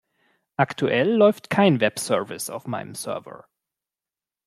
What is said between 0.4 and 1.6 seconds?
Aktuell läuft